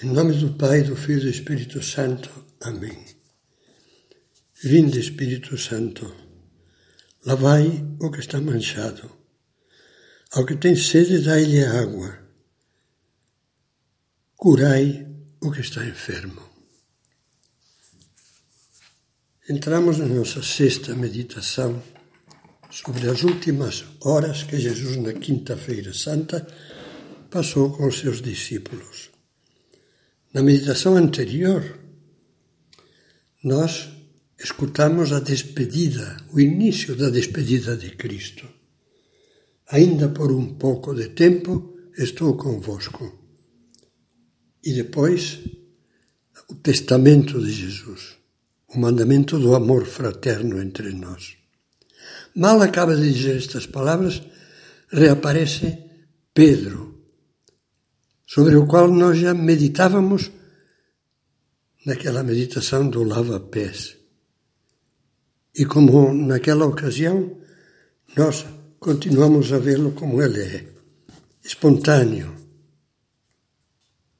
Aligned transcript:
Em 0.00 0.12
nome 0.12 0.32
do 0.34 0.52
Pai, 0.52 0.84
do 0.84 0.94
Filho 0.94 1.18
e 1.18 1.22
do 1.22 1.28
Espírito 1.28 1.82
Santo. 1.82 2.30
Amém. 2.60 3.04
Vinde, 4.62 5.00
Espírito 5.00 5.58
Santo, 5.58 6.14
lavai 7.26 7.84
o 8.00 8.08
que 8.08 8.20
está 8.20 8.40
manchado. 8.40 9.10
Ao 10.30 10.46
que 10.46 10.54
tem 10.54 10.76
sede, 10.76 11.18
dai-lhe 11.18 11.64
água. 11.64 12.16
Curai 14.36 15.04
o 15.40 15.50
que 15.50 15.62
está 15.62 15.84
enfermo. 15.84 16.48
Entramos 19.50 19.98
na 19.98 20.06
nossa 20.06 20.44
sexta 20.44 20.94
meditação 20.94 21.82
sobre 22.70 23.10
as 23.10 23.24
últimas 23.24 23.84
horas 24.00 24.44
que 24.44 24.60
Jesus, 24.60 24.96
na 24.96 25.12
Quinta-feira 25.12 25.92
Santa, 25.92 26.46
passou 27.28 27.76
com 27.76 27.88
os 27.88 27.98
seus 27.98 28.22
discípulos. 28.22 29.17
Na 30.32 30.42
meditação 30.42 30.94
anterior, 30.96 31.78
nós 33.42 33.88
escutamos 34.38 35.10
a 35.12 35.20
despedida, 35.20 36.16
o 36.32 36.38
início 36.38 36.94
da 36.94 37.08
despedida 37.08 37.76
de 37.76 37.90
Cristo. 37.96 38.46
Ainda 39.70 40.08
por 40.08 40.30
um 40.30 40.54
pouco 40.54 40.94
de 40.94 41.08
tempo 41.08 41.76
estou 41.96 42.36
convosco. 42.36 43.18
E 44.62 44.72
depois, 44.72 45.40
o 46.48 46.54
testamento 46.56 47.40
de 47.40 47.50
Jesus, 47.50 48.16
o 48.68 48.78
mandamento 48.78 49.38
do 49.38 49.54
amor 49.54 49.86
fraterno 49.86 50.60
entre 50.60 50.92
nós. 50.92 51.36
Mal 52.34 52.60
acaba 52.60 52.94
de 52.94 53.12
dizer 53.12 53.36
estas 53.36 53.66
palavras, 53.66 54.22
reaparece 54.90 55.78
Pedro, 56.34 56.87
sobre 58.28 58.54
o 58.56 58.66
qual 58.66 58.88
nós 58.92 59.18
já 59.18 59.32
meditávamos 59.32 60.30
naquela 61.86 62.22
meditação 62.22 62.90
do 62.90 63.02
lava-pés. 63.02 63.96
E 65.54 65.64
como 65.64 66.12
naquela 66.12 66.66
ocasião, 66.66 67.40
nós 68.14 68.44
continuamos 68.78 69.50
a 69.50 69.58
vê-lo 69.58 69.92
como 69.92 70.22
ele 70.22 70.42
é, 70.42 70.68
espontâneo, 71.42 72.36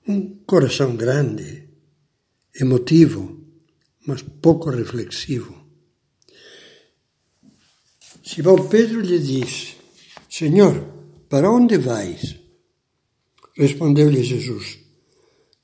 um 0.09 0.43
coração 0.47 0.97
grande, 0.97 1.69
emotivo, 2.59 3.45
mas 4.07 4.23
pouco 4.23 4.71
reflexivo. 4.71 5.55
Simão 8.25 8.69
Pedro 8.69 9.03
lhe 9.03 9.19
diz: 9.19 9.77
Senhor, 10.31 10.75
para 11.29 11.51
onde 11.51 11.77
vais? 11.77 12.38
Respondeu-lhe 13.59 14.23
Jesus: 14.23 14.79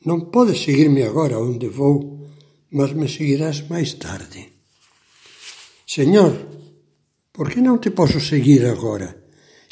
Não 0.05 0.19
podes 0.35 0.63
seguir-me 0.65 1.05
agora 1.05 1.39
onde 1.39 1.69
vou, 1.69 2.29
mas 2.73 2.93
me 2.93 3.09
seguirás 3.09 3.69
mais 3.69 3.95
tarde. 3.95 4.41
Senhor, 5.87 6.33
por 7.33 7.49
que 7.49 7.61
não 7.61 7.79
te 7.79 7.91
posso 7.91 8.19
seguir 8.21 8.67
agora? 8.67 9.09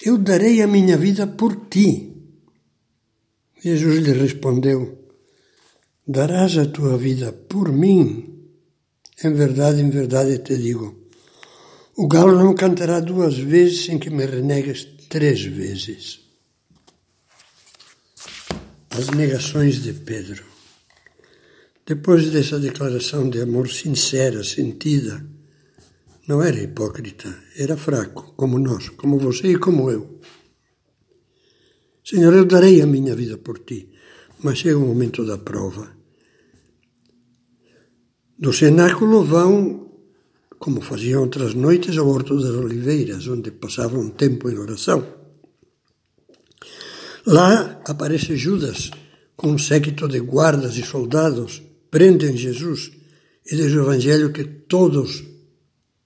Eu 0.07 0.19
darei 0.19 0.63
a 0.63 0.69
minha 0.69 0.97
vida 0.97 1.27
por 1.27 1.67
ti. 1.69 2.15
Jesus 3.61 3.99
lhe 3.99 4.13
respondeu: 4.13 4.79
Darás 6.07 6.57
a 6.59 6.67
tua 6.67 6.97
vida 6.97 7.33
por 7.33 7.73
mim? 7.73 8.07
Em 9.25 9.33
verdade, 9.33 9.81
em 9.81 9.91
verdade 9.91 10.39
te 10.39 10.57
digo: 10.57 11.09
o 11.97 12.07
galo 12.07 12.39
não 12.39 12.55
cantará 12.55 13.01
duas 13.01 13.37
vezes 13.37 13.85
sem 13.87 13.99
que 13.99 14.11
me 14.11 14.25
renegues 14.27 14.87
três 15.09 15.43
vezes 15.43 16.23
as 18.99 19.09
negações 19.09 19.83
de 19.83 19.93
Pedro. 19.95 20.45
Depois 21.87 22.31
dessa 22.31 22.61
declaração 22.61 23.29
de 23.29 23.41
amor 23.41 23.69
sincera, 23.69 24.45
sentida, 24.45 25.25
não 26.29 26.43
era 26.43 26.61
hipócrita, 26.61 27.35
era 27.57 27.77
fraco, 27.77 28.35
como 28.37 28.59
nós, 28.59 28.91
como 28.91 29.19
você 29.19 29.53
e 29.53 29.59
como 29.59 29.91
eu. 29.91 30.21
Senhor, 32.05 32.35
eu 32.35 32.45
darei 32.45 32.83
a 32.83 32.87
minha 32.87 33.15
vida 33.17 33.39
por 33.39 33.61
ti, 33.61 33.89
mas 34.43 34.59
chega 34.59 34.77
o 34.77 34.87
momento 34.87 35.25
da 35.25 35.39
prova. 35.39 35.91
Do 38.39 38.53
cenáculo 38.53 39.25
vão, 39.25 39.91
como 40.59 40.81
faziam 40.83 41.23
outras 41.23 41.55
noites, 41.55 41.97
ao 41.97 42.09
Horto 42.09 42.37
das 42.37 42.55
Oliveiras, 42.55 43.27
onde 43.27 43.51
passavam 43.51 44.01
um 44.03 44.11
tempo 44.11 44.51
em 44.51 44.59
oração. 44.59 45.22
Lá 47.27 47.81
aparece 47.87 48.37
Judas 48.37 48.91
com 49.37 49.53
um 49.53 49.59
séquito 49.59 50.09
de 50.09 50.21
guardas 50.21 50.77
e 50.77 50.83
soldados, 50.83 51.63
prendem 51.91 52.37
Jesus 52.37 52.93
e 53.47 53.57
diz 53.57 53.73
o 53.73 53.81
Evangelho 53.81 54.33
que 54.33 54.45
todos 54.45 55.25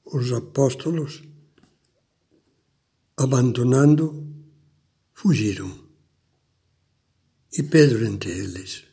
os 0.04 0.32
apóstolos, 0.32 1.22
abandonando, 3.16 4.26
fugiram. 5.12 5.86
E 7.52 7.62
Pedro 7.62 8.04
entre 8.04 8.30
eles. 8.30 8.84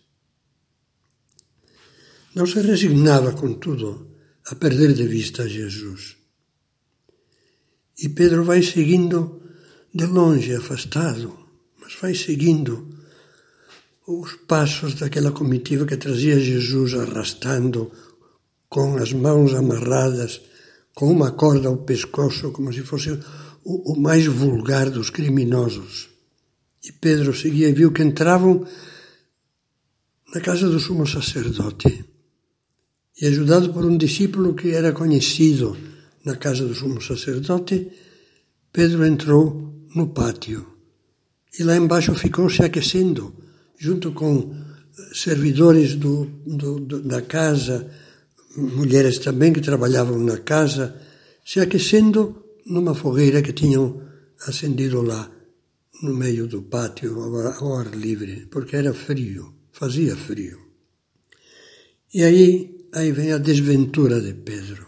Não 2.34 2.45
se 2.45 2.59
resignava, 2.61 3.34
contudo, 3.34 4.16
a 4.47 4.55
perder 4.55 4.94
de 4.94 5.05
vista 5.07 5.47
Jesus. 5.47 6.17
E 7.97 8.09
Pedro 8.09 8.44
vai 8.44 8.63
seguindo 8.63 9.41
de 9.94 10.05
longe, 10.05 10.55
afastado, 10.55 11.43
mas 11.94 12.02
vai 12.02 12.16
seguindo 12.16 12.88
os 14.08 14.34
passos 14.48 14.96
daquela 14.96 15.31
comitiva 15.31 15.86
que 15.86 15.98
trazia 15.98 16.40
Jesus 16.40 16.94
arrastando 16.94 17.92
com 18.70 18.98
as 18.98 19.14
mãos 19.14 19.54
amarradas, 19.54 20.42
com 20.94 21.12
uma 21.12 21.32
corda 21.32 21.70
ao 21.70 21.78
pescoço, 21.78 22.52
como 22.52 22.74
se 22.74 22.82
fosse 22.82 23.12
o, 23.64 23.94
o 23.94 24.00
mais 24.00 24.26
vulgar 24.26 24.90
dos 24.90 25.09
criminosos. 25.09 26.09
E 26.84 26.92
Pedro 26.92 27.34
seguia 27.34 27.70
e 27.70 27.74
viu 27.74 27.92
que 27.92 28.03
entravam 28.03 28.66
na 30.34 30.42
casa 30.42 30.68
do 30.70 30.80
sumo 30.80 31.08
sacerdote. 31.08 32.03
E 33.22 33.28
ajudado 33.28 33.72
por 33.72 33.86
um 33.86 33.98
discípulo 33.98 34.56
que 34.56 34.72
era 34.72 34.92
conhecido 34.92 35.78
na 36.26 36.36
casa 36.36 36.66
do 36.66 36.74
sumo 36.74 37.02
sacerdote, 37.02 37.90
Pedro 38.72 39.06
entrou 39.06 39.88
no 39.96 40.08
pátio 40.08 40.72
e 41.58 41.64
lá 41.64 41.75
embaixo 41.75 42.16
ficou 42.16 42.50
se 42.50 42.64
aquecendo, 42.64 43.36
junto 43.78 44.12
com 44.12 44.56
servidores 45.14 45.96
do, 45.96 46.25
do, 46.46 46.80
do, 46.80 47.02
da 47.02 47.22
casa, 47.22 47.91
mulheres 48.56 49.19
também 49.19 49.53
que 49.53 49.62
trabalhavam 49.62 50.19
na 50.19 50.38
casa, 50.38 51.00
se 51.46 51.59
aquecendo 51.59 52.44
numa 52.66 52.96
fogueira 52.96 53.41
que 53.41 53.53
tinham 53.53 54.02
acendido 54.47 55.02
lá 55.02 55.30
no 56.02 56.14
meio 56.14 56.47
do 56.47 56.64
pátio, 56.64 57.19
ao 57.19 57.78
ar 57.78 57.96
livre, 57.96 58.47
porque 58.47 58.75
era 58.75 58.94
frio, 58.94 59.53
fazia 59.72 60.16
frio. 60.16 60.59
E 62.14 62.24
aí, 62.24 62.88
aí 62.94 63.12
vem 63.12 63.31
a 63.31 63.38
desventura 63.38 64.20
de 64.22 64.34
Pedro. 64.34 64.88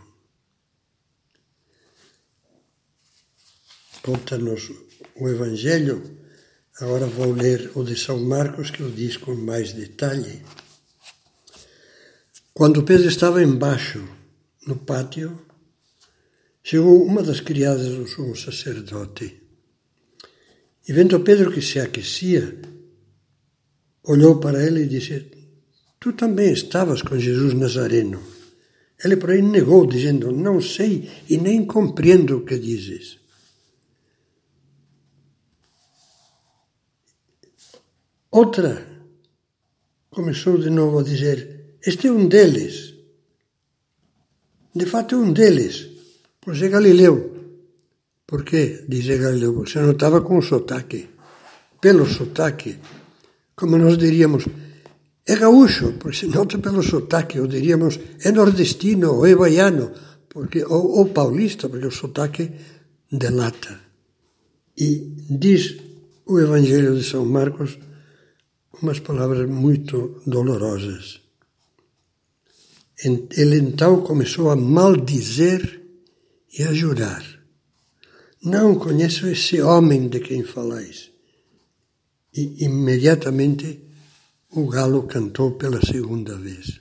Conta-nos 4.03 4.72
o 5.16 5.28
Evangelho 5.28 6.25
Agora 6.81 7.06
vou 7.06 7.31
ler 7.31 7.72
o 7.74 7.86
de 7.86 7.96
São 7.96 8.19
Marcos, 8.19 8.69
que 8.69 8.84
o 8.84 8.91
diz 8.91 9.16
com 9.16 9.34
mais 9.34 9.72
detalhe. 9.72 10.41
Quando 12.53 12.84
Pedro 12.84 13.08
estava 13.08 13.41
embaixo, 13.41 14.06
no 14.68 14.75
pátio, 14.75 15.40
chegou 16.62 17.02
uma 17.06 17.24
das 17.24 17.40
criadas 17.40 17.96
do 17.96 18.06
sumo 18.06 18.35
sacerdote. 18.35 19.41
E 20.85 20.91
vendo 20.91 21.18
Pedro 21.22 21.50
que 21.50 21.62
se 21.62 21.80
aquecia, 21.80 22.59
olhou 24.03 24.41
para 24.41 24.62
ele 24.62 24.84
e 24.84 24.88
disse: 24.90 25.32
Tu 25.97 26.11
também 26.11 26.52
estavas 26.52 27.02
com 27.02 27.17
Jesus 27.17 27.53
Nazareno. 27.53 28.22
Ele, 29.02 29.16
porém, 29.16 29.41
negou, 29.41 29.85
dizendo: 29.85 30.29
Não 30.29 30.59
sei 30.59 31.09
e 31.29 31.38
nem 31.38 31.66
compreendo 31.66 32.38
o 32.38 32.46
que 32.46 32.59
dizes. 32.59 33.25
Outra 38.35 38.85
começou 40.09 40.58
de 40.58 40.70
novo 40.70 40.99
a 40.99 41.03
dizer: 41.03 41.78
Este 41.82 42.08
é 42.08 42.11
um 42.11 42.28
deles. 42.28 42.93
De 44.76 44.85
fato, 44.85 45.16
é 45.16 45.17
um 45.17 45.32
deles, 45.32 45.87
pois 46.41 46.61
é 46.61 46.67
Galileu. 46.67 47.16
Por 48.28 48.43
quê? 48.43 48.84
Diz 48.90 49.08
Galileu, 49.08 49.53
porque 49.53 49.72
se 49.72 49.79
notava 49.79 50.20
com 50.20 50.37
o 50.37 50.41
sotaque. 50.41 51.08
Pelo 51.79 52.05
sotaque, 52.05 52.76
como 53.55 53.78
nós 53.78 53.97
diríamos, 53.97 54.43
é 55.26 55.35
gaúcho, 55.38 55.93
porque 55.93 56.17
se 56.17 56.28
nota 56.28 56.58
pelo 56.58 56.84
sotaque, 56.84 57.40
ou 57.40 57.47
diríamos, 57.47 57.97
é 58.20 58.34
nordestino, 58.34 59.14
ou 59.14 59.26
é 59.26 59.34
baiano, 59.34 59.93
porque, 60.28 60.61
ou, 60.66 60.97
ou 60.97 61.05
paulista, 61.05 61.70
porque 61.70 61.88
o 61.88 61.99
sotaque 62.02 62.52
delata. 63.09 63.79
E 64.78 65.16
diz 65.29 65.78
o 66.26 66.38
Evangelho 66.38 66.97
de 66.97 67.03
São 67.05 67.23
Marcos 67.23 67.79
umas 68.82 69.00
palavras 69.00 69.50
muito 69.50 70.22
dolorosas. 70.26 71.22
Ele 73.04 73.58
então 73.58 74.02
começou 74.02 74.50
a 74.50 74.56
maldizer 74.56 75.82
e 76.58 76.64
a 76.64 76.74
jurar. 76.74 77.24
Não 78.42 78.78
conheço 78.78 79.28
esse 79.28 79.62
homem 79.62 80.08
de 80.08 80.20
quem 80.20 80.44
falais. 80.44 81.12
E 82.34 82.64
imediatamente 82.64 83.82
o 84.52 84.68
galo 84.68 85.04
cantou 85.04 85.52
pela 85.54 85.82
segunda 85.86 86.38
vez. 86.38 86.80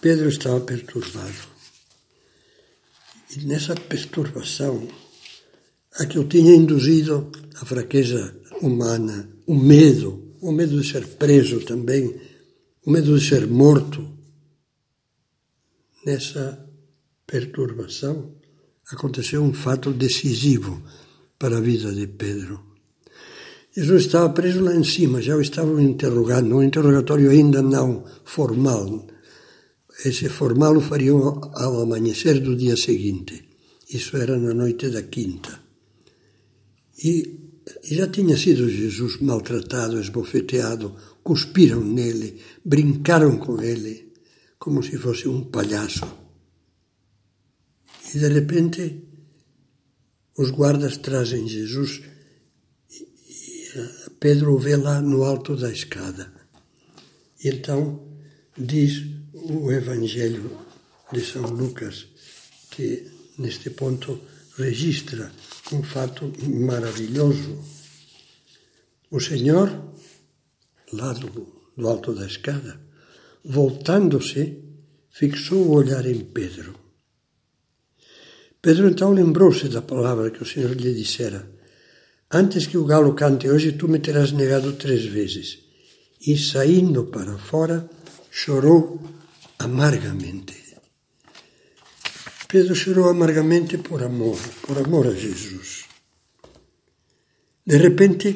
Pedro 0.00 0.28
estava 0.28 0.60
perturbado. 0.60 1.50
E 3.36 3.44
nessa 3.44 3.74
perturbação, 3.74 4.88
a 5.98 6.06
que 6.06 6.18
eu 6.18 6.24
tinha 6.28 6.54
induzido 6.54 7.30
a 7.60 7.64
fraqueza 7.64 8.34
humana, 8.62 9.28
o 9.46 9.54
medo, 9.54 10.34
o 10.40 10.52
medo 10.52 10.80
de 10.80 10.88
ser 10.88 11.06
preso 11.06 11.60
também, 11.60 12.14
o 12.84 12.90
medo 12.90 13.18
de 13.18 13.26
ser 13.26 13.46
morto. 13.46 14.06
Nessa 16.04 16.66
perturbação 17.26 18.34
aconteceu 18.90 19.42
um 19.42 19.52
fato 19.52 19.92
decisivo 19.92 20.82
para 21.38 21.58
a 21.58 21.60
vida 21.60 21.92
de 21.92 22.06
Pedro. 22.06 22.70
Jesus 23.72 24.06
estava 24.06 24.30
preso 24.30 24.60
lá 24.60 24.74
em 24.74 24.82
cima, 24.82 25.22
já 25.22 25.36
o 25.36 25.40
estavam 25.40 25.80
interrogando, 25.80 26.56
um 26.56 26.62
interrogatório 26.62 27.30
ainda 27.30 27.62
não 27.62 28.04
formal. 28.24 29.06
Esse 30.04 30.28
formal 30.28 30.76
o 30.76 30.80
fariam 30.80 31.40
ao 31.54 31.80
amanhecer 31.80 32.40
do 32.40 32.56
dia 32.56 32.76
seguinte. 32.76 33.48
Isso 33.88 34.16
era 34.16 34.36
na 34.38 34.54
noite 34.54 34.88
da 34.88 35.02
quinta. 35.02 35.59
E 37.02 37.40
já 37.84 38.06
tinha 38.08 38.36
sido 38.36 38.68
Jesus 38.68 39.20
maltratado, 39.20 40.00
esbofeteado, 40.00 40.94
cuspiram 41.22 41.82
nele, 41.82 42.40
brincaram 42.64 43.38
com 43.38 43.60
ele, 43.62 44.12
como 44.58 44.82
se 44.82 44.98
fosse 44.98 45.28
um 45.28 45.44
palhaço. 45.44 46.06
E 48.14 48.18
de 48.18 48.28
repente 48.28 49.04
os 50.36 50.50
guardas 50.50 50.96
trazem 50.98 51.46
Jesus 51.46 52.02
e 52.90 54.10
Pedro 54.18 54.54
o 54.54 54.58
vê 54.58 54.76
lá 54.76 55.00
no 55.00 55.22
alto 55.22 55.56
da 55.56 55.70
escada. 55.70 56.32
E 57.42 57.48
então 57.48 58.08
diz 58.56 59.06
o 59.32 59.70
Evangelho 59.70 60.50
de 61.12 61.24
São 61.24 61.42
Lucas, 61.42 62.06
que 62.70 63.06
neste 63.38 63.70
ponto 63.70 64.20
registra 64.56 65.32
um 65.72 65.82
fato 65.82 66.32
maravilhoso. 66.42 67.58
O 69.10 69.20
Senhor, 69.20 69.68
lá 70.92 71.12
do, 71.12 71.28
do 71.76 71.88
alto 71.88 72.14
da 72.14 72.26
escada, 72.26 72.80
voltando-se, 73.44 74.62
fixou 75.10 75.66
o 75.66 75.74
olhar 75.74 76.06
em 76.06 76.20
Pedro. 76.20 76.74
Pedro 78.62 78.88
então 78.88 79.12
lembrou-se 79.12 79.68
da 79.68 79.80
palavra 79.80 80.30
que 80.30 80.42
o 80.42 80.46
Senhor 80.46 80.72
lhe 80.72 80.94
dissera: 80.94 81.50
Antes 82.30 82.66
que 82.66 82.76
o 82.76 82.84
galo 82.84 83.14
cante 83.14 83.48
hoje, 83.48 83.72
tu 83.72 83.88
me 83.88 83.98
terás 83.98 84.32
negado 84.32 84.74
três 84.74 85.04
vezes. 85.04 85.58
E 86.26 86.36
saindo 86.36 87.06
para 87.06 87.38
fora, 87.38 87.88
chorou 88.30 89.00
amargamente. 89.58 90.69
Pedro 92.50 92.74
chorou 92.74 93.08
amargamente 93.08 93.78
por 93.78 94.02
amor, 94.02 94.36
por 94.66 94.76
amor 94.76 95.06
a 95.06 95.14
Jesus. 95.14 95.84
De 97.64 97.76
repente, 97.76 98.26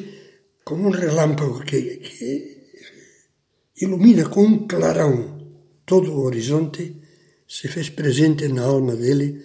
como 0.63 0.87
um 0.87 0.89
relâmpago 0.89 1.59
que, 1.65 1.97
que 1.97 2.29
ilumina 3.81 4.29
com 4.29 4.45
um 4.45 4.65
clarão 4.67 5.13
todo 5.85 6.13
o 6.13 6.23
horizonte, 6.23 6.95
se 7.45 7.67
fez 7.67 7.89
presente 7.89 8.47
na 8.47 8.63
alma 8.63 8.95
dele 8.95 9.43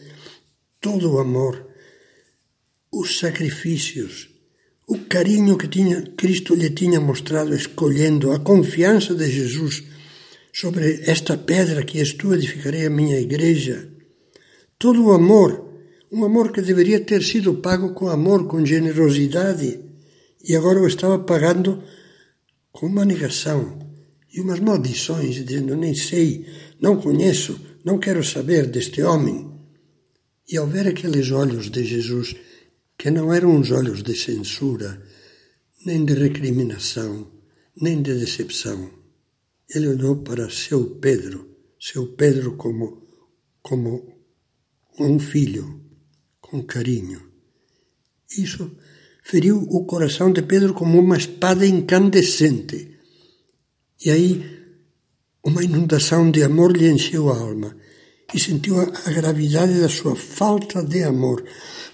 todo 0.81 1.15
o 1.15 1.19
amor, 1.19 1.67
os 2.93 3.19
sacrifícios, 3.19 4.31
o 4.87 4.99
carinho 4.99 5.59
que 5.59 5.67
tinha, 5.67 6.01
Cristo 6.17 6.55
lhe 6.55 6.71
tinha 6.71 7.01
mostrado 7.01 7.57
escolhendo, 7.57 8.31
a 8.31 8.39
confiança 8.39 9.17
de 9.17 9.29
Jesus 9.29 9.83
sobre 10.53 11.03
esta 11.11 11.37
pedra 11.37 11.83
que 11.83 11.99
és 11.99 12.13
tu 12.13 12.33
edificarei 12.33 12.87
a 12.87 12.91
minha 12.91 13.19
igreja 13.19 13.99
todo 14.81 15.05
o 15.05 15.13
amor, 15.13 15.51
um 16.11 16.25
amor 16.25 16.51
que 16.51 16.63
deveria 16.63 17.05
ter 17.05 17.23
sido 17.23 17.57
pago 17.57 17.93
com 17.93 18.09
amor, 18.09 18.49
com 18.49 18.65
generosidade, 18.65 19.79
e 20.43 20.57
agora 20.57 20.81
o 20.81 20.87
estava 20.87 21.19
pagando 21.19 21.85
com 22.73 22.87
uma 22.87 23.05
negação 23.05 23.79
e 24.33 24.41
umas 24.41 24.59
maldições, 24.59 25.35
dizendo: 25.45 25.77
Nem 25.77 25.95
sei, 25.95 26.47
não 26.81 26.97
conheço, 26.97 27.61
não 27.85 27.99
quero 27.99 28.25
saber 28.25 28.67
deste 28.67 29.03
homem. 29.03 29.51
E 30.51 30.57
ao 30.57 30.67
ver 30.67 30.89
aqueles 30.89 31.31
olhos 31.31 31.71
de 31.71 31.85
Jesus, 31.85 32.35
que 32.97 33.11
não 33.11 33.33
eram 33.33 33.55
uns 33.55 33.71
olhos 33.71 34.03
de 34.03 34.17
censura, 34.17 35.01
nem 35.85 36.07
de 36.07 36.15
recriminação, 36.15 37.31
nem 37.77 38.01
de 38.01 38.15
decepção, 38.15 38.91
ele 39.69 39.89
olhou 39.89 40.17
para 40.17 40.49
seu 40.49 40.97
Pedro, 40.97 41.49
seu 41.79 42.07
Pedro 42.09 42.57
como, 42.57 43.07
como 43.63 44.20
um 44.99 45.19
filho, 45.19 45.81
com 46.41 46.63
carinho. 46.63 47.21
Isso 48.37 48.77
feriu 49.23 49.59
o 49.71 49.85
coração 49.85 50.33
de 50.33 50.43
Pedro 50.43 50.75
como 50.75 50.99
uma 50.99 51.17
espada 51.17 51.67
incandescente. 51.67 52.99
E 54.05 54.11
aí 54.11 54.61
uma 55.45 55.65
inundação 55.65 56.31
de 56.31 56.43
amor 56.43 56.77
lhe 56.77 56.91
encheu 56.91 57.31
a 57.31 57.39
alma 57.39 57.75
e 58.35 58.39
sentiu 58.39 58.79
a 58.81 59.11
gravidade 59.11 59.81
da 59.81 59.89
sua 59.89 60.15
falta 60.15 60.83
de 60.83 61.03
amor. 61.03 61.43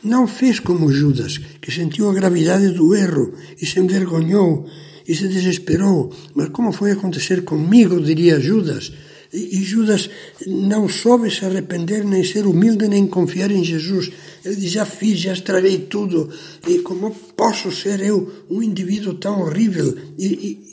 Não 0.02 0.26
fez 0.26 0.60
como 0.60 0.93
Judas, 0.93 1.38
que 1.60 1.72
sentiu 1.72 2.10
a 2.10 2.14
gravidade 2.14 2.70
do 2.70 2.94
erro 2.94 3.32
e 3.60 3.64
se 3.64 3.78
envergonhou 3.81 4.69
e 5.06 5.14
se 5.14 5.28
desesperou. 5.28 6.12
Mas 6.34 6.48
como 6.50 6.72
foi 6.72 6.93
acontecer 6.93 7.44
comigo, 7.44 8.00
diria 8.00 8.40
Judas? 8.40 8.93
E 9.32 9.62
Judas 9.62 10.08
não 10.46 10.88
soube 10.88 11.31
se 11.31 11.44
arrepender, 11.44 12.05
nem 12.05 12.23
ser 12.23 12.46
humilde, 12.46 12.87
nem 12.88 13.06
confiar 13.06 13.50
em 13.50 13.64
Jesus. 13.64 14.11
Ele 14.44 14.56
diz: 14.56 14.70
Já 14.70 14.84
fiz, 14.84 15.19
já 15.19 15.32
estraguei 15.32 15.78
tudo. 15.78 16.31
E 16.67 16.78
como 16.81 17.11
posso 17.37 17.73
ser 17.73 18.00
eu 18.00 18.44
um 18.49 18.62
indivíduo 18.62 19.14
tão 19.14 19.40
horrível? 19.43 19.96
E, 20.17 20.26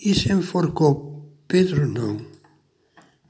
e, 0.04 0.12
e 0.12 0.16
se 0.16 0.32
enforcou. 0.32 1.32
Pedro 1.48 1.88
não. 1.88 2.18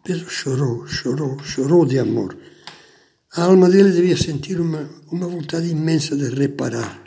Pedro 0.03 0.29
chorou, 0.29 0.85
chorou, 0.85 1.39
chorou 1.39 1.85
de 1.85 1.99
amor. 1.99 2.37
A 3.35 3.45
alma 3.45 3.69
dele 3.69 3.91
devia 3.91 4.17
sentir 4.17 4.59
uma, 4.59 4.89
uma 5.11 5.27
vontade 5.27 5.69
imensa 5.69 6.15
de 6.15 6.29
reparar 6.35 7.03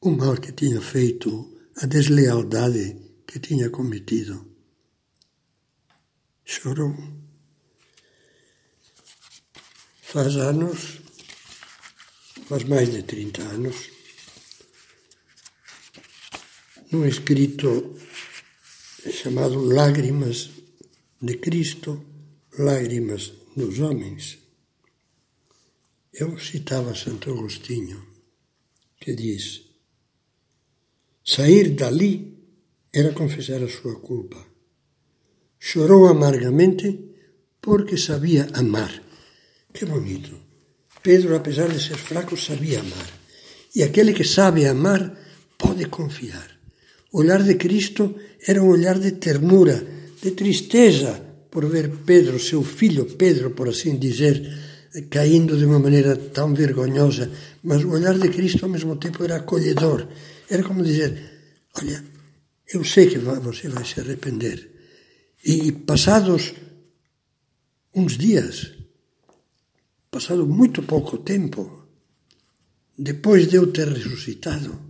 o 0.00 0.10
mal 0.10 0.36
que 0.36 0.52
tinha 0.52 0.80
feito, 0.80 1.50
a 1.76 1.86
deslealdade 1.86 2.96
que 3.26 3.38
tinha 3.38 3.70
cometido 3.70 4.53
chorou. 6.44 6.94
Faz 10.02 10.36
anos, 10.36 11.00
faz 12.48 12.64
mais 12.64 12.92
de 12.92 13.02
30 13.02 13.42
anos, 13.42 13.90
num 16.92 17.04
escrito 17.06 17.98
chamado 19.10 19.58
Lágrimas 19.64 20.50
de 21.20 21.38
Cristo, 21.38 22.04
Lágrimas 22.58 23.32
dos 23.56 23.80
Homens, 23.80 24.38
eu 26.12 26.38
citava 26.38 26.94
Santo 26.94 27.30
Agostinho, 27.30 28.06
que 29.00 29.14
diz: 29.14 29.62
sair 31.24 31.70
dali 31.70 32.38
era 32.92 33.12
confessar 33.12 33.60
a 33.62 33.68
sua 33.68 33.98
culpa 33.98 34.53
Chorou 35.66 36.08
amargamente 36.08 36.86
porque 37.64 37.96
sabia 37.96 38.44
amar. 38.52 38.92
Que 39.72 39.86
bonito. 39.86 40.32
Pedro, 41.02 41.34
apesar 41.34 41.68
de 41.72 41.80
ser 41.80 41.96
fraco, 41.96 42.36
sabia 42.36 42.80
amar. 42.80 43.08
E 43.74 43.82
aquele 43.82 44.12
que 44.12 44.24
sabe 44.24 44.66
amar 44.66 45.02
pode 45.56 45.86
confiar. 45.86 46.50
O 47.12 47.20
olhar 47.20 47.42
de 47.42 47.54
Cristo 47.54 48.14
era 48.46 48.62
um 48.62 48.68
olhar 48.68 48.98
de 48.98 49.12
ternura, 49.12 49.82
de 50.22 50.32
tristeza 50.32 51.12
por 51.50 51.64
ver 51.64 51.88
Pedro, 52.04 52.38
seu 52.38 52.62
filho 52.62 53.06
Pedro, 53.16 53.52
por 53.52 53.66
assim 53.70 53.96
dizer, 53.96 54.36
caindo 55.08 55.56
de 55.56 55.64
uma 55.64 55.78
maneira 55.78 56.14
tão 56.14 56.52
vergonhosa. 56.52 57.30
Mas 57.62 57.82
o 57.82 57.92
olhar 57.96 58.18
de 58.18 58.28
Cristo 58.28 58.66
ao 58.66 58.70
mesmo 58.70 58.96
tempo 58.96 59.24
era 59.24 59.36
acolhedor. 59.36 60.08
Era 60.50 60.62
como 60.62 60.84
dizer: 60.84 61.10
Olha, 61.80 62.04
eu 62.68 62.84
sei 62.84 63.06
que 63.08 63.16
você 63.16 63.68
vai 63.68 63.84
se 63.86 63.98
arrepender 63.98 64.73
e 65.44 65.70
passados 65.70 66.54
uns 67.94 68.16
dias, 68.16 68.72
passado 70.10 70.46
muito 70.46 70.82
pouco 70.82 71.18
tempo, 71.18 71.86
depois 72.96 73.46
de 73.48 73.56
eu 73.56 73.70
ter 73.70 73.88
ressuscitado, 73.88 74.80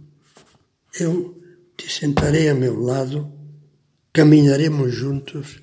eu 1.00 1.42
te 1.76 1.90
sentarei 1.90 2.48
a 2.48 2.54
meu 2.54 2.78
lado, 2.78 3.32
caminharemos 4.12 4.94
juntos, 4.94 5.60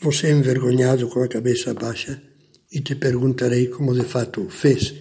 você 0.00 0.32
envergonhado 0.32 1.08
com 1.08 1.22
a 1.22 1.28
cabeça 1.28 1.72
baixa, 1.72 2.20
e 2.72 2.80
te 2.80 2.96
perguntarei 2.96 3.68
como 3.68 3.94
de 3.94 4.04
fato 4.04 4.42
o 4.42 4.50
fez. 4.50 4.94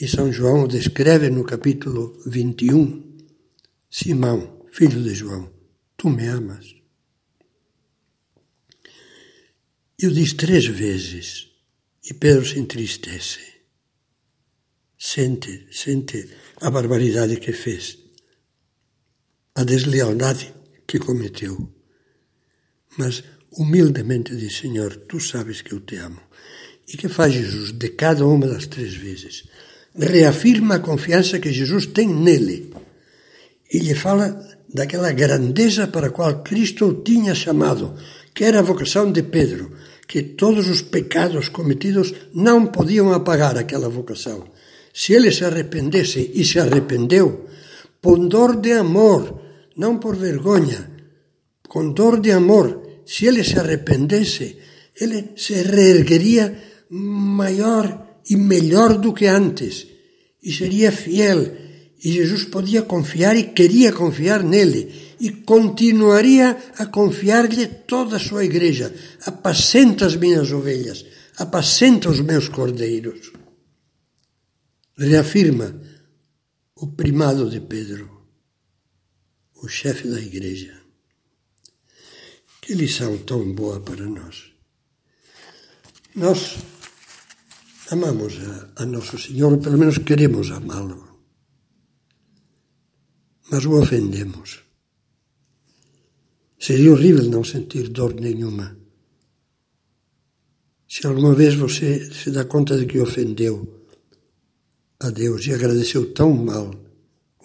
E 0.00 0.08
São 0.08 0.32
João 0.32 0.66
descreve 0.66 1.30
no 1.30 1.44
capítulo 1.44 2.20
21, 2.26 3.18
Simão, 3.88 4.66
filho 4.72 5.02
de 5.02 5.14
João, 5.14 5.48
tu 5.96 6.10
me 6.10 6.26
amas? 6.26 6.79
E 10.02 10.06
o 10.06 10.10
diz 10.10 10.32
três 10.32 10.64
vezes, 10.66 11.48
e 12.08 12.14
Pedro 12.14 12.46
se 12.46 12.58
entristece. 12.58 13.40
Sente, 14.98 15.66
sente 15.70 16.26
a 16.62 16.70
barbaridade 16.70 17.36
que 17.36 17.52
fez, 17.52 17.98
a 19.54 19.62
deslealdade 19.62 20.54
que 20.86 20.98
cometeu. 20.98 21.54
Mas 22.96 23.22
humildemente 23.52 24.34
diz: 24.36 24.56
Senhor, 24.56 24.96
tu 25.08 25.20
sabes 25.20 25.60
que 25.60 25.74
eu 25.74 25.80
te 25.80 25.96
amo. 25.96 26.22
E 26.88 26.96
que 26.96 27.08
faz 27.08 27.34
Jesus 27.34 27.72
de 27.72 27.90
cada 27.90 28.24
uma 28.26 28.46
das 28.48 28.66
três 28.66 28.94
vezes? 28.94 29.44
Reafirma 29.94 30.76
a 30.76 30.80
confiança 30.80 31.38
que 31.38 31.52
Jesus 31.52 31.84
tem 31.86 32.08
nele 32.08 32.72
e 33.70 33.78
lhe 33.78 33.94
fala 33.94 34.24
daquela 34.72 35.12
grandeza 35.12 35.86
para 35.88 36.06
a 36.06 36.10
qual 36.10 36.42
Cristo 36.42 36.86
o 36.86 37.02
tinha 37.02 37.34
chamado, 37.34 37.96
que 38.34 38.44
era 38.44 38.60
a 38.60 38.62
vocação 38.62 39.12
de 39.12 39.22
Pedro, 39.22 39.76
que 40.10 40.22
todos 40.22 40.68
os 40.68 40.82
pecados 40.82 41.48
cometidos 41.48 42.12
não 42.34 42.66
podiam 42.66 43.12
apagar 43.12 43.56
aquela 43.56 43.88
vocação. 43.88 44.42
Se 44.92 45.12
ele 45.12 45.30
se 45.30 45.44
arrependesse 45.44 46.32
e 46.34 46.44
se 46.44 46.58
arrependeu, 46.58 47.46
com 48.02 48.26
dor 48.26 48.56
de 48.56 48.72
amor, 48.72 49.40
não 49.76 49.98
por 49.98 50.16
vergonha, 50.16 50.90
com 51.68 51.92
dor 51.92 52.18
de 52.18 52.32
amor, 52.32 52.82
se 53.06 53.26
ele 53.26 53.44
se 53.44 53.56
arrependesse, 53.56 54.56
ele 55.00 55.30
se 55.36 55.54
reergueria 55.54 56.58
maior 56.90 58.18
e 58.28 58.34
melhor 58.34 58.98
do 58.98 59.12
que 59.12 59.26
antes 59.26 59.86
e 60.42 60.52
seria 60.52 60.90
fiel. 60.90 61.40
E 62.02 62.10
Jesus 62.10 62.46
podia 62.46 62.82
confiar 62.82 63.36
e 63.36 63.44
queria 63.44 63.92
confiar 63.92 64.42
nele 64.42 64.90
e 65.20 65.30
continuaria 65.30 66.56
a 66.78 66.86
confiar-lhe 66.86 67.66
toda 67.66 68.16
a 68.16 68.18
sua 68.18 68.44
igreja. 68.44 68.92
Apacenta 69.26 70.06
as 70.06 70.16
minhas 70.16 70.50
ovelhas, 70.50 71.04
apacenta 71.36 72.08
os 72.08 72.20
meus 72.20 72.48
cordeiros. 72.48 73.30
Reafirma 74.96 75.78
o 76.74 76.86
primado 76.86 77.50
de 77.50 77.60
Pedro, 77.60 78.26
o 79.62 79.68
chefe 79.68 80.08
da 80.08 80.18
igreja. 80.18 80.80
Que 82.62 82.74
lição 82.74 83.18
tão 83.18 83.52
boa 83.52 83.78
para 83.80 84.06
nós. 84.06 84.52
Nós 86.14 86.56
amamos 87.90 88.34
a, 88.38 88.82
a 88.82 88.86
Nosso 88.86 89.18
Senhor, 89.18 89.58
pelo 89.58 89.76
menos 89.76 89.98
queremos 89.98 90.50
amá-lo, 90.50 91.20
mas 93.50 93.64
o 93.64 93.72
ofendemos. 93.80 94.69
Seria 96.60 96.92
horrível 96.92 97.24
não 97.24 97.42
sentir 97.42 97.88
dor 97.88 98.12
nenhuma. 98.14 98.76
Se 100.86 101.06
alguma 101.06 101.34
vez 101.34 101.54
você 101.54 102.12
se 102.12 102.30
dá 102.30 102.44
conta 102.44 102.76
de 102.76 102.84
que 102.84 103.00
ofendeu 103.00 103.86
a 105.00 105.08
Deus 105.08 105.46
e 105.46 105.54
agradeceu 105.54 106.12
tão 106.12 106.34
mal 106.34 106.70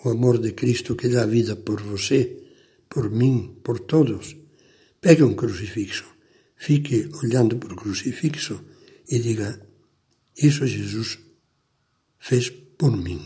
o 0.04 0.10
amor 0.10 0.38
de 0.38 0.52
Cristo 0.52 0.98
que 0.98 1.08
dá 1.08 1.26
vida 1.26 1.56
por 1.56 1.82
você, 1.82 2.44
por 2.90 3.10
mim, 3.10 3.58
por 3.64 3.80
todos, 3.80 4.36
pegue 5.00 5.24
um 5.24 5.34
crucifixo, 5.34 6.06
fique 6.58 7.10
olhando 7.24 7.56
para 7.56 7.74
o 7.74 7.78
crucifixo 7.78 8.62
e 9.10 9.18
diga: 9.18 9.66
Isso 10.38 10.68
Jesus 10.68 11.20
fez 12.20 12.50
por 12.50 12.92
mim. 12.92 13.22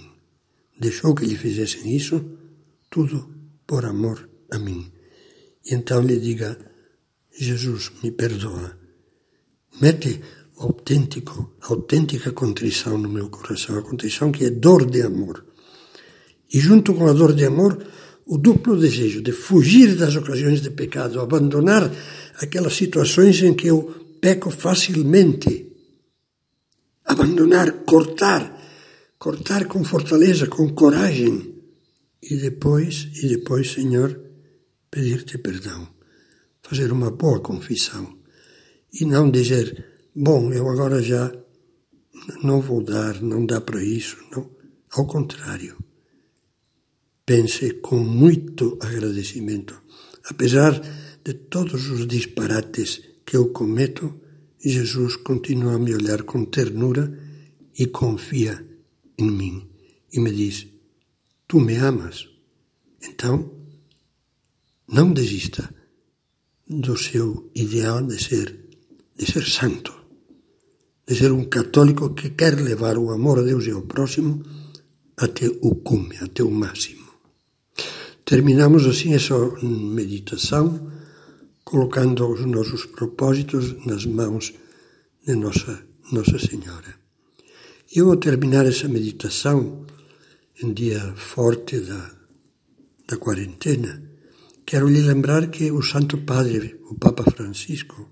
Deixou 0.80 1.16
que 1.16 1.26
lhe 1.26 1.36
fizessem 1.36 1.96
isso, 1.96 2.38
tudo 2.92 3.28
por 3.66 3.86
amor 3.86 4.30
a 4.52 4.60
mim. 4.60 4.99
E 5.66 5.74
então 5.74 6.02
lhe 6.02 6.20
diga: 6.20 6.58
Jesus, 7.38 7.92
me 8.04 8.12
perdoa. 8.12 8.78
Mete 9.82 10.22
autêntico, 10.58 11.56
autêntica 11.62 12.32
contrição 12.32 12.98
no 12.98 13.10
meu 13.10 13.30
coração, 13.30 13.78
a 13.78 13.82
contrição 13.82 14.32
que 14.32 14.46
é 14.46 14.50
dor 14.50 14.86
de 14.86 15.02
amor. 15.02 15.46
E 16.54 16.60
junto 16.60 16.94
com 16.94 17.08
a 17.08 17.14
dor 17.14 17.34
de 17.34 17.46
amor, 17.46 17.78
o 18.26 18.38
duplo 18.38 18.78
desejo 18.78 19.22
de 19.22 19.32
fugir 19.32 19.96
das 19.96 20.16
ocasiões 20.16 20.62
de 20.62 20.70
pecado, 20.70 21.20
abandonar 21.20 21.90
aquelas 22.36 22.76
situações 22.76 23.42
em 23.42 23.54
que 23.54 23.68
eu 23.68 24.18
peco 24.20 24.52
facilmente. 24.52 25.68
Abandonar, 27.06 27.72
cortar, 27.86 28.56
cortar 29.18 29.66
com 29.66 29.84
fortaleza, 29.84 30.46
com 30.48 30.70
coragem. 30.74 31.56
E 32.22 32.36
depois, 32.36 33.08
e 33.24 33.28
depois, 33.30 33.72
Senhor, 33.72 34.29
pedir-te 34.92 35.38
perdão, 35.38 35.88
fazer 36.62 36.92
uma 36.92 37.12
boa 37.12 37.40
confissão 37.40 38.18
e 38.94 39.06
não 39.06 39.30
dizer, 39.30 39.86
bom, 40.16 40.52
eu 40.52 40.68
agora 40.70 41.02
já 41.02 41.32
não 42.44 42.62
vou 42.62 42.84
dar, 42.84 43.22
não 43.22 43.46
dá 43.46 43.62
para 43.62 43.84
isso, 43.84 44.18
não. 44.32 44.50
Ao 44.92 45.06
contrário, 45.06 45.78
pense 47.26 47.74
com 47.76 48.00
muito 48.00 48.78
agradecimento, 48.82 49.80
apesar 50.26 50.82
de 51.24 51.34
todos 51.34 51.90
os 51.90 52.08
disparates 52.08 53.02
que 53.24 53.38
eu 53.38 53.50
cometo, 53.50 54.20
Jesus 54.60 55.16
continua 55.18 55.76
a 55.76 55.80
me 55.80 55.94
olhar 55.94 56.24
com 56.24 56.46
ternura 56.46 57.18
e 57.78 57.86
confia 57.88 58.66
em 59.18 59.30
mim 59.30 59.70
e 60.12 60.20
me 60.20 60.32
diz: 60.32 60.68
Tu 61.48 61.60
me 61.60 61.76
amas, 61.76 62.28
então 63.02 63.59
não 64.92 65.14
desista 65.14 65.74
do 66.68 66.98
seu 66.98 67.50
ideal 67.56 68.02
de 68.04 68.24
ser, 68.24 68.56
de 69.16 69.26
ser 69.26 69.46
santo, 69.46 69.94
de 71.08 71.16
ser 71.16 71.32
um 71.32 71.46
católico 71.46 72.14
que 72.14 72.32
quer 72.32 72.56
levar 72.56 72.98
o 72.98 73.12
amor 73.12 73.40
a 73.40 73.42
Deus 73.42 73.66
e 73.66 73.72
ao 73.72 73.84
próximo 73.84 74.44
até 75.18 75.48
o 75.62 75.76
cume, 75.76 76.16
até 76.18 76.44
o 76.44 76.52
máximo. 76.52 77.08
Terminamos 78.24 78.86
assim 78.86 79.14
essa 79.14 79.36
meditação 79.64 80.92
colocando 81.64 82.28
os 82.28 82.46
nossos 82.46 82.86
propósitos 82.86 83.86
nas 83.86 84.06
mãos 84.06 84.54
de 85.26 85.36
Nossa, 85.36 85.84
Nossa 86.12 86.40
Senhora. 86.40 86.96
Eu, 87.96 88.10
ao 88.12 88.18
terminar 88.18 88.66
essa 88.66 88.88
meditação, 88.88 89.86
em 90.62 90.74
dia 90.74 91.14
forte 91.16 91.80
da, 91.80 92.12
da 93.08 93.18
quarentena, 93.18 94.09
Quero 94.70 94.88
lhe 94.88 95.02
lembrar 95.02 95.50
que 95.50 95.72
o 95.72 95.82
Santo 95.82 96.20
Padre, 96.20 96.78
o 96.92 96.94
Papa 96.94 97.24
Francisco, 97.24 98.12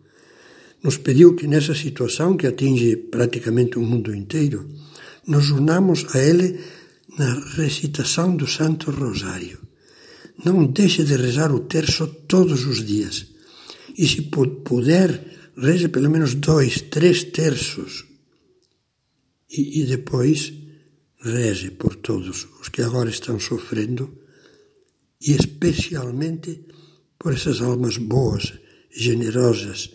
nos 0.84 0.98
pediu 0.98 1.36
que 1.36 1.46
nessa 1.46 1.76
situação 1.76 2.36
que 2.36 2.48
atinge 2.48 2.98
praticamente 2.98 3.78
o 3.78 3.84
mundo 3.84 4.10
inteiro, 4.22 4.68
nos 5.28 5.52
unamos 5.52 6.16
a 6.16 6.18
ele 6.18 6.60
na 7.16 7.32
recitação 7.58 8.36
do 8.36 8.48
Santo 8.48 8.90
Rosário. 8.90 9.60
Não 10.44 10.66
deixe 10.66 11.04
de 11.04 11.16
rezar 11.16 11.52
o 11.54 11.60
terço 11.60 12.08
todos 12.28 12.66
os 12.66 12.84
dias. 12.84 13.28
E 13.96 14.08
se 14.08 14.24
puder, 14.24 15.10
reze 15.56 15.88
pelo 15.90 16.10
menos 16.10 16.34
dois, 16.34 16.82
três 16.82 17.24
terços. 17.24 18.04
E, 19.48 19.84
e 19.84 19.86
depois 19.86 20.52
reze 21.22 21.70
por 21.70 21.96
todos 21.98 22.48
os 22.60 22.68
que 22.68 22.82
agora 22.82 23.12
estão 23.12 23.40
sofrendo 23.40 24.26
e 25.22 25.32
especialmente 25.32 26.66
por 27.18 27.34
essas 27.34 27.62
almas 27.62 27.98
boas, 27.98 28.54
generosas, 28.92 29.92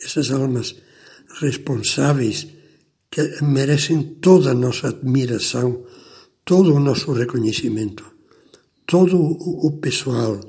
essas 0.00 0.30
almas 0.30 0.76
responsáveis 1.40 2.46
que 3.10 3.42
merecem 3.42 4.02
toda 4.20 4.50
a 4.50 4.54
nossa 4.54 4.88
admiração, 4.88 5.84
todo 6.44 6.74
o 6.74 6.80
nosso 6.80 7.12
reconhecimento, 7.12 8.04
todo 8.86 9.16
o 9.18 9.78
pessoal 9.78 10.40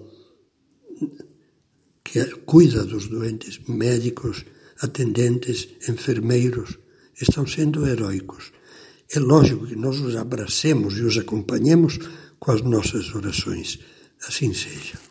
que 2.03 2.25
cuida 2.45 2.83
dos 2.85 3.07
doentes, 3.07 3.59
médicos, 3.67 4.45
atendentes, 4.81 5.67
enfermeiros, 5.87 6.77
estão 7.19 7.45
sendo 7.45 7.85
heróicos. 7.85 8.51
É 9.11 9.19
lógico 9.19 9.65
que 9.65 9.75
nós 9.75 9.99
os 9.99 10.15
abracemos 10.15 10.97
e 10.97 11.01
os 11.01 11.17
acompanhemos 11.17 11.99
com 12.39 12.51
as 12.51 12.61
nossas 12.61 13.13
orações. 13.15 13.79
Assim 14.25 14.53
seja. 14.53 15.06